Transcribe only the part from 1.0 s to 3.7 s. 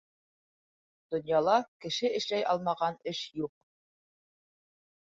Донъяла кеше эшләй алмаған эш юҡ.